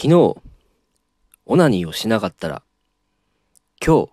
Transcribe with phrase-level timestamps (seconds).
[0.00, 0.36] 昨日、
[1.46, 2.62] オナニーをしなかったら、
[3.84, 4.12] 今日、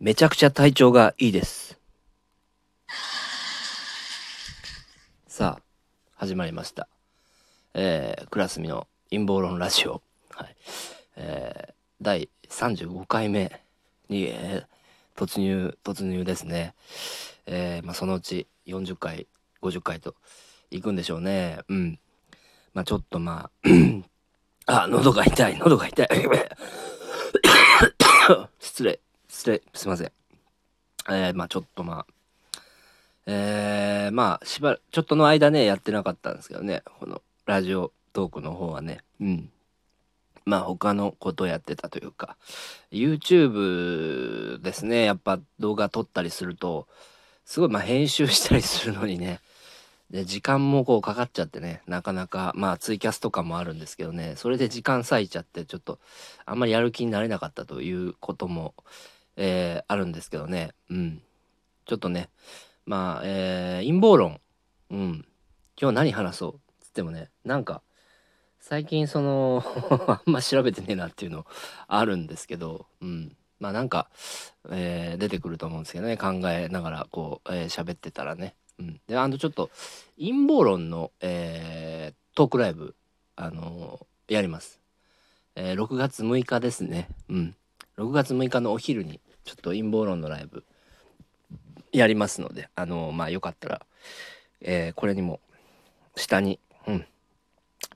[0.00, 1.78] めちゃくちゃ体調がいいです。
[5.26, 5.62] さあ、
[6.14, 6.88] 始まりました。
[7.74, 10.00] えー、クラスミの陰謀論ラジオ。
[10.30, 10.56] はい。
[11.16, 13.60] えー、第35回目
[14.08, 16.74] に、えー突入、突入ですね。
[17.44, 19.26] えー、まあ、そのうち40回、
[19.60, 20.14] 50回と
[20.70, 21.58] 行くんでしょうね。
[21.68, 21.98] うん。
[22.72, 23.68] まあ、ちょっとまあ、
[24.68, 26.08] あ、喉が痛い、喉が痛い。
[28.60, 30.12] 失礼、失礼、すいません。
[31.08, 32.06] えー、まあちょっとまあ、
[33.24, 39.50] えー、まあしばらちょっとの間ね、やってなかったんですけどね、このラジオトークの方はね、うん。
[40.44, 42.36] まあ他のことやってたというか、
[42.92, 46.86] YouTube ですね、やっぱ動画撮ったりすると、
[47.46, 49.40] すごいまあ編集したりするのにね、
[50.10, 55.98] で時間もこうかかっちゃってねなかなかまあツイキャスとかもあるんですけどねそれで時間割いちゃってちょっと
[56.46, 58.74] あんまりやる気になれなかったということも、
[59.36, 60.70] えーあるんですけどね。
[60.90, 61.22] うん。
[61.86, 62.28] ちょっとね
[62.86, 64.40] まあ、えー陰謀論。
[64.90, 65.26] うん。
[65.80, 66.60] 今日何話そう？
[66.82, 67.82] つってもねなんか
[68.60, 69.62] 最近その
[70.08, 71.46] あんま調べてねえなっていうの
[71.86, 73.36] あるんですけどうん。
[73.60, 74.08] まあなんか、
[74.70, 78.54] えー出てくると思うんですけどね考えながらこう喋、えー喋ってたらね。
[78.78, 79.70] うん、であのちょっと
[80.18, 82.94] 陰謀論の、えートークライブ、
[83.34, 84.80] あのーやります、
[85.56, 87.08] えー6月6日ですね。
[87.28, 87.56] うん。
[87.96, 90.64] 6月6日のお昼にちょっと陰謀論のライブ
[91.90, 93.82] やりますのであのーまあよかったら、
[94.60, 95.40] えーこれにも
[96.14, 97.06] 下に、うん、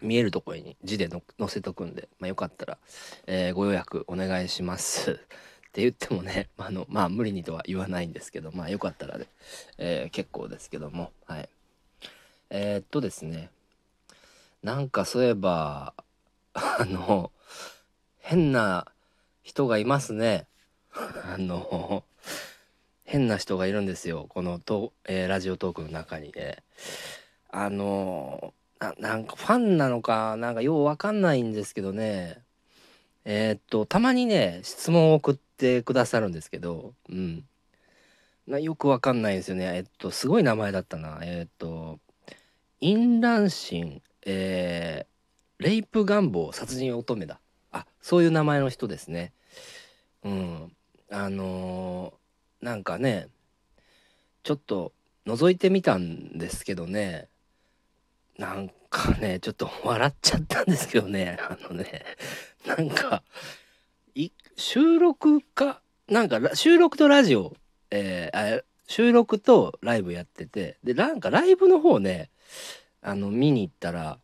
[0.00, 2.78] 見えるところに字で載せとくんで、まあ、よかったら、
[3.26, 5.20] えーご予約お願いします。
[5.72, 9.26] って言ってもね あのまあ無理にとは言わないんですけどまあよかったらね、
[9.78, 11.48] えー結構ですけどもはい。
[12.50, 13.48] えーっとですね
[14.62, 15.94] なんかそういえば
[16.52, 17.32] あの
[18.20, 18.86] 変な
[19.42, 20.46] 人がいますね。
[20.92, 22.04] あの
[23.04, 26.62] 変な人がいるんですよこのと、えーラジオトークの中にね。
[27.50, 32.41] あのななんかファンなのかなんかようわかんないんですけどね。
[33.24, 37.44] えーっとたまにね質問を送ってくださるんですけどうん。
[38.46, 39.64] なよくわかんないんですよね。
[39.76, 41.20] えっとすごい名前だったな。
[41.22, 42.00] えっと
[42.80, 47.40] 淫乱心えーレイプ願望殺人乙女だ。
[47.70, 49.32] あそういう名前の人ですね。
[50.24, 50.72] うん。
[51.10, 53.28] あのーなんかね
[54.42, 54.92] ちょっと
[55.26, 57.28] 覗いてみたんですけどね。
[58.38, 61.38] なんかねちょっと笑っちゃったんですけどね。
[61.40, 62.04] あのね
[62.76, 63.22] なんか
[64.14, 67.54] い収録かなんか収録とラジオ、
[67.90, 72.28] えー収録とライブやっててでなんかライブの方ね
[73.00, 74.18] あの見に行ったら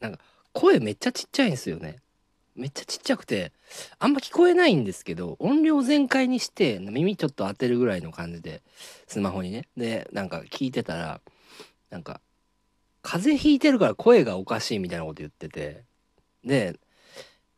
[0.00, 0.18] なんか
[0.52, 1.96] 声めっちゃちっちゃいんですよね。
[2.54, 3.52] めっちゃちっちゃくて
[3.98, 8.62] あんま聞こえないんですけど音量全開にして耳ちょっと当てるぐらいの感じで
[9.06, 9.68] スマホにね。
[9.76, 11.20] でなんか聞いてたら
[11.90, 12.22] なんか
[13.02, 15.84] 風邪ひいてるから声がおかしいみたいなこと言ってて
[16.44, 16.78] で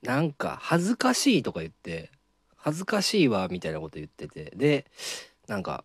[0.04, 2.10] なんか恥ずかしいとか言って
[2.56, 4.86] 恥ずかしいわみたいなこと言っててで
[5.48, 5.84] なんか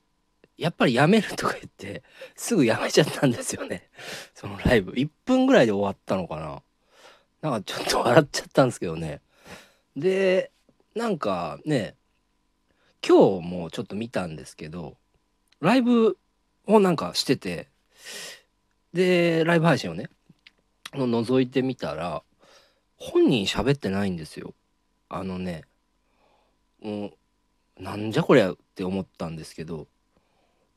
[0.57, 2.03] やっぱりやめるとか言って
[2.35, 3.89] すぐやめちゃったんですよね。
[4.35, 4.91] そのライブ。
[4.91, 6.61] 1分ぐらいで終わったのかな。
[7.41, 9.21] なんかちょっと笑っちゃったんですけどね。
[9.95, 10.51] で
[10.95, 11.95] なんかね
[13.07, 14.97] 今日もちょっと見たんですけど
[15.61, 16.17] ライブ
[16.67, 17.69] をなんかしてて
[18.93, 20.09] でライブ配信をね
[20.93, 22.21] の覗いてみたら
[22.99, 24.53] 本人喋ってないんですよ。
[25.07, 25.63] あのね
[26.81, 27.07] も
[27.77, 29.87] うなんじゃこりゃって思ったんですけど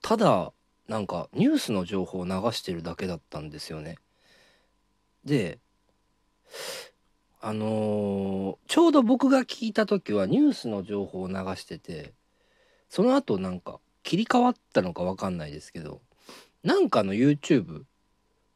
[0.01, 0.53] ただ
[0.89, 3.97] なんかニュースの情報を流してるだけだったんですよね。
[5.25, 5.59] で
[7.41, 12.15] あのーちょうど僕が聞いた時はニュースの情報を流してて
[12.89, 16.01] その後なんか切り替わったのかわかんないですけど
[16.63, 17.83] なんかの YouTube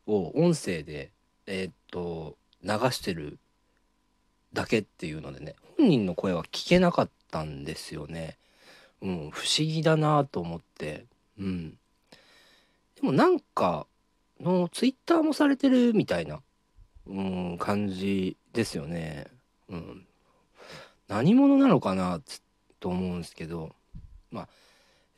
[0.06, 1.12] を音声で
[1.46, 3.38] えーっと流してる
[4.56, 8.38] だけっていうのでね本人の声は聞けなかったんですよね。
[9.02, 11.04] うん、不思議だなと思って、
[11.38, 13.86] うん、でもなんか
[14.40, 16.40] のツイッターもされてるみたいな、
[17.06, 19.26] うん、感じですよね。
[19.68, 20.06] うん、
[21.08, 22.42] 何者なのかなつ
[22.80, 23.74] と思うんですけど
[24.30, 24.48] まあ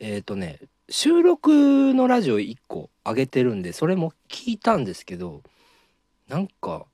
[0.00, 0.58] えっ、とね
[0.88, 5.42] 収録のラジオ1個上げてるんでそれも聞いたんですけど
[6.28, 6.86] なんか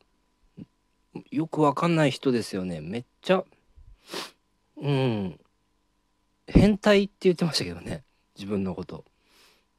[1.30, 2.80] よくわかんない人ですよね。
[2.80, 3.44] めっちゃ
[4.76, 5.38] うん。
[6.46, 8.04] 変態って言ってましたけどね。
[8.36, 9.04] 自分のこと。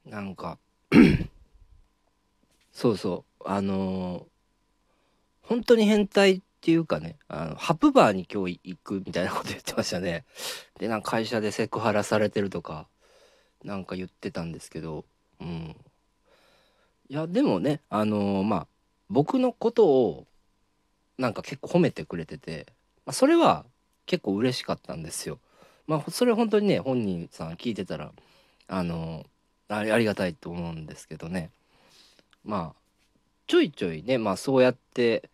[0.04, 0.58] なんか
[2.72, 3.42] そうそう。
[3.44, 4.24] あのー
[5.46, 10.24] 本当に変態っていうかね、あの、ハプバーに今日行くみたいなこと言ってましたね。
[10.78, 12.88] で、なんか会社でセクハラされてるとか、
[13.62, 15.04] なんか言ってたんですけど、
[15.40, 15.76] うん。
[17.08, 18.66] いや、でもね、あのー、まあ、
[19.08, 20.26] 僕のことを、
[21.18, 22.66] なんか結構褒めてくれてて、
[23.04, 23.64] まあ、それは
[24.06, 25.38] 結構嬉しかったんですよ。
[25.86, 28.12] まあ、それ本当にね、本人さん聞いてたら、
[28.68, 29.24] あの、
[29.68, 31.50] ありがたいと思うんですけどね。
[32.44, 32.80] まあ、
[33.46, 35.28] ちょいちょいね、まあそうやって、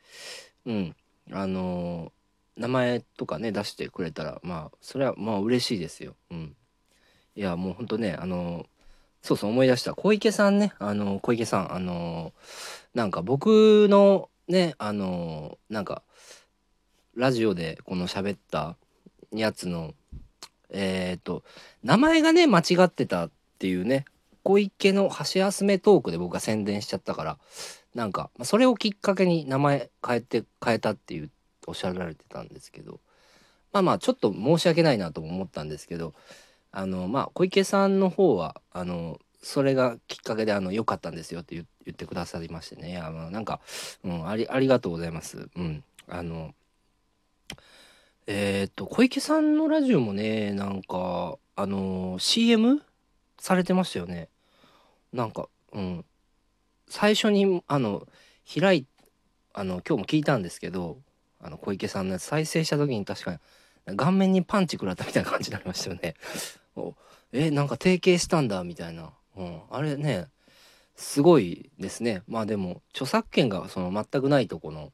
[0.67, 0.97] うん、
[1.31, 2.13] あの、
[2.57, 6.15] 名前とかね、出してくれたら、まあ、それはまあ嬉しいですよ。
[6.31, 6.57] うん。
[7.35, 8.67] いや、もうほんとね、あの、
[9.23, 9.95] そうそう思い出した。
[9.95, 12.33] 小池さんね、あの、小池さん、あの
[12.95, 16.03] なんか僕のね、あのなんか、
[17.17, 18.77] ラジオでこの喋った
[19.33, 19.95] やつの、
[20.71, 21.43] えっ、と、
[21.83, 24.05] 名前がね、間違ってたっていうね、
[24.43, 27.39] 小池の箸休めトークで僕が宣伝しちゃったから、
[27.95, 31.31] なんか、それをきっかけに名前変えて、変えたっていう、
[31.67, 33.01] おっしゃられてたんですけど、
[33.73, 36.13] まあまあ、ちょっと申し訳ないなとも思ったんですけど、
[36.73, 42.91] あの、まあ、小池さんの方は、あの、それがきっかけで、あの、良かったんですよって言ってくださいましてね。
[42.91, 43.61] いや、まあ、なんか、
[44.05, 45.49] うん、あり、ありがとうございます。
[45.57, 45.85] うん。
[46.09, 46.55] あの、
[48.27, 52.83] えっ、と、小池さんのラジオもね、なんか、あの、CM
[53.39, 54.29] されてましたよね。
[55.13, 56.05] なんか、うん。
[56.93, 58.07] 最初にあの
[58.55, 58.87] 開い
[59.55, 60.99] あの今日も聞いたんですけど
[61.41, 63.39] あの小池さんのやつ再生した時に確か
[63.89, 66.15] に顔面にパンチ食らったみたいな感じになりましたよね。
[66.77, 66.95] お
[67.33, 70.29] えなんか提携したんだみたいな、うん、あれね
[70.97, 74.93] すごいですねまあでも著作権がその全くないとこの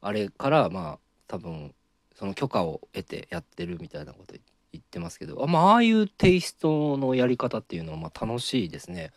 [0.00, 0.98] あれからまあ
[1.28, 1.74] 多分
[2.14, 4.34] その許可を得てやってるみたいなこと
[4.72, 9.12] 言ってますけどあ,、まあ、あいうテイストのやり方っていうのはま楽しいですね。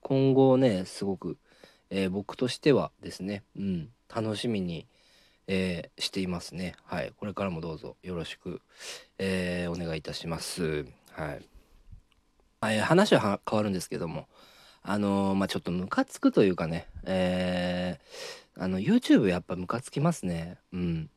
[0.00, 1.36] 今後ねすごく
[1.90, 4.86] えー、僕としてはですね、うん、楽しみに、
[5.46, 6.74] えー、していますね。
[6.84, 7.12] はい。
[7.16, 8.60] これからもどうぞよろしく、
[9.18, 10.86] えー、お願いいたします。
[11.12, 11.55] はい。
[12.66, 14.26] はい、話は変わるんですけども、
[14.82, 18.00] あのまあ、ちょっとムカつくというかね、え
[18.58, 20.58] あの、YouTube やっぱムカつきますね。
[20.72, 21.10] うん。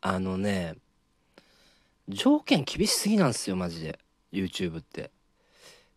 [0.00, 0.74] あのね、
[2.08, 4.00] 条件厳しすぎなんですよ、マジで。
[4.32, 5.12] YouTube って。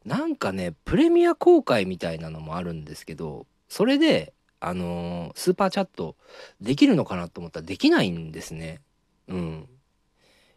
[0.05, 6.15] なんかね、プレミア公開みたいなのもあるんですけど、それで、あのー、スーパーチャット
[6.61, 8.81] できるのかなと思ったらできないんですね。
[9.27, 9.67] うん。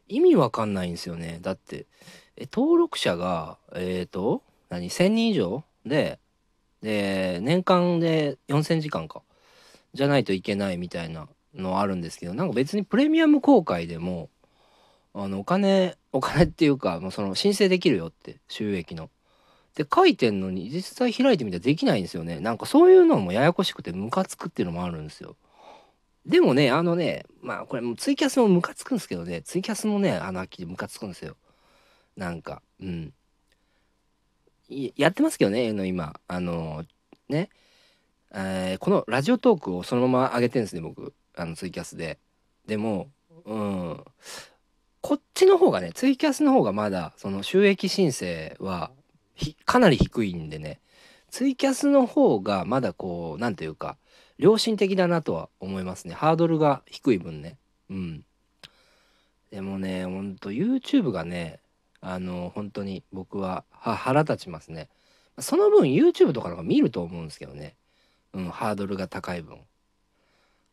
[0.06, 1.38] 意味わかんないんですよね。
[1.40, 1.86] だって、
[2.36, 5.64] え登録者が、えっ、ー、と、何、1000人以上？
[5.84, 6.18] で、
[6.82, 9.22] で、年間で4000時間か。
[9.94, 14.28] じゃないといけないみたいなのあるんですけど、なんか別にプレミアム公開でも、
[15.14, 19.10] あの、お金、お金っていうか、もうその申請できるよって、収益の。
[19.76, 22.40] で書いてんのに実際開いてみたらできないんですよね。
[22.40, 25.36] なんかそういうのもややこしくてムカつくっていうのもあるんですよ。
[26.24, 31.36] でもねあのねまあこれもツイキャスもムカつくんですけどねツイキャスもねあの秋でムカつくんですよ。
[32.16, 33.12] なんかうん。
[34.68, 36.18] やってますけどねの今。
[36.28, 36.84] あの
[37.28, 37.48] ね。
[38.32, 41.14] えー、このラジオトークをそのまま上げてるんですね僕。
[41.36, 42.18] あのツイキャスで。
[42.66, 43.08] でも
[43.44, 44.04] うん。
[45.00, 48.90] こっちの方がねツイキャスの方がまだその収益申請は
[49.64, 50.80] かなり低いんでね。
[51.30, 53.96] ツイキャスの方がまだこう何ていうか
[54.38, 56.14] 良心的だなとは思いますね。
[56.14, 57.56] ハードルが低い分ね。
[57.90, 58.24] うん。
[59.50, 61.60] でもねほんと YouTube がね
[62.08, 64.88] あの本当に僕は腹立ちますね。
[65.40, 67.74] その分 YouTube とかの方が見ると思うんですけどね。
[68.32, 69.58] うんハードルが高い分。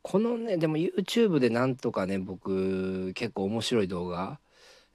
[0.03, 4.39] このねでも YouTube でなんとかね僕結構面白い動画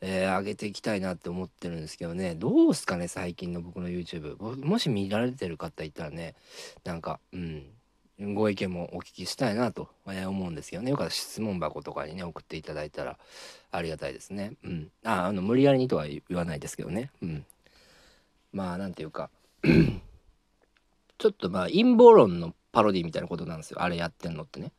[0.00, 2.36] えー、上げていきたいなって思ってるんですけどね。
[2.36, 6.36] どうすかね最近の僕の YouTube もし見られてる方いたらね
[6.84, 7.77] なんかうん。
[8.20, 10.90] ご意見もお聞きしたいなと思うんですけどね。
[10.90, 13.16] よかったら質問箱とかにね送っていただいたら
[13.70, 14.54] ありがたいですね。
[14.64, 14.90] うん。
[15.04, 17.10] ああの無理やりにとは言わないですけどね。
[17.22, 17.44] うん。
[18.52, 19.30] まあなんていうか
[21.18, 23.82] ちょっとまあ陰謀論のパロディみたいなことなんですよ。
[23.82, 24.72] あれやってんのってね。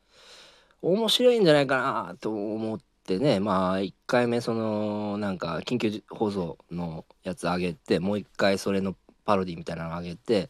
[0.81, 3.39] 面白いんじゃないかなと思ってね。
[3.39, 8.96] まあ1回目そのなんか緊急放送のやつ上げてもう一回それの
[9.29, 10.50] パロディみたいなの上げて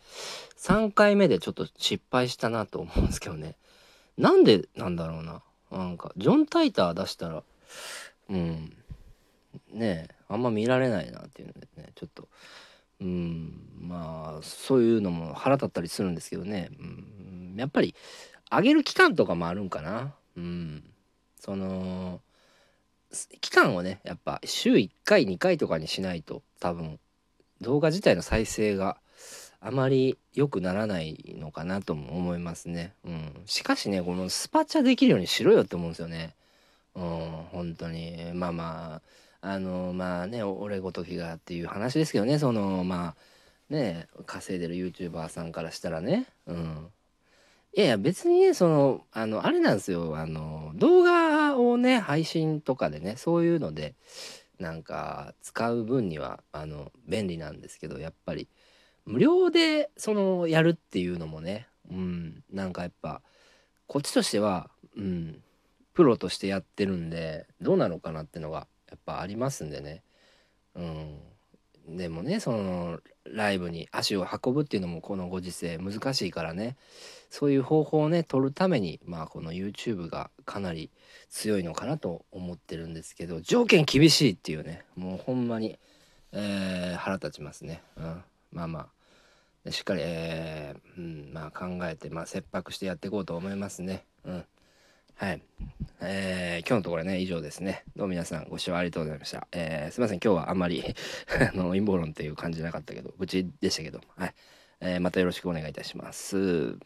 [0.57, 3.57] 3回目でちょっと失敗したなと思うんですけどね。
[4.17, 5.41] なんでなんだろうな。
[5.69, 7.43] なんかジョン・タイター出したら
[8.29, 8.74] うん。
[9.74, 12.29] ねあんま見られないなっていうのでねちょっと
[13.01, 13.53] うん。
[13.81, 17.95] まあそういうのも腹立ったりするんですけどね、うん、やっぱり
[18.50, 20.13] 上げる期間とかもあるんかな。
[20.38, 20.86] うん。
[21.38, 22.21] その
[23.41, 26.98] 期間をねやっぱ週1回2回とかにしないと多分
[27.61, 28.97] 動画自体の再生が
[29.61, 32.93] あまり良くならないのかなとも思いますね。
[33.05, 33.41] うん。
[33.45, 36.35] しかしね、このスパチャできるようにしろよって思うんですよね。
[36.95, 37.03] うん
[37.51, 39.01] 本当にまあま
[39.41, 43.15] ああのまあね俺ごときがっていう話ですけどねそのま
[43.69, 46.87] あね稼いでる YouTuber さんからしたらねうん
[47.73, 53.93] いやいや別にねそのあのあれなんですよあの動画をね配信とかでねそういうので
[54.59, 58.47] なんか使う分にはあの便利なんですけどやっぱり
[59.05, 63.21] 無料でそのやるっていうのもねうんなんかやっぱ
[63.87, 65.41] こっちとしてはうん
[65.93, 70.03] プロとしてやってるんでどうなのかなってのがやっぱありますんでね。
[70.75, 71.19] うん。
[71.88, 76.75] でもねそのライブに足を運ぶっていうのもこのご時世難しいからね。
[77.29, 80.89] そういう方法をね取るためにまあこの YouTube がかなり
[81.29, 85.77] 強いのかなと思ってるんですけど条件厳しいっていうねもうほんまに、
[86.31, 89.00] えー、腹立ちますね、うん、まあまあ。
[89.71, 94.05] しっかり、えーうんまあ、考えて、まあ、切迫してやっていこうと思いますね。
[94.24, 94.45] うん。
[95.19, 95.41] はい。
[95.99, 97.83] えー、今日のところはね、以上ですね。
[97.97, 99.49] どうも皆さんご視聴ありがとうございました。
[99.51, 100.81] えー、すいません、今日はあんまり
[101.27, 104.33] あの、陰謀論っていう感じなかったけど、愚痴でしたけど、はい。
[104.79, 106.79] えー、またよろしくお願いいたします。